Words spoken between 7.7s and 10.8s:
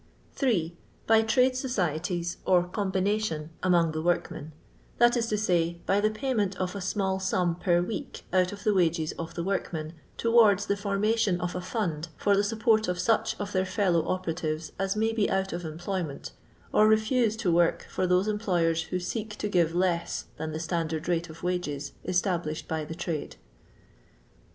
week out of the wages of the workmen, towards the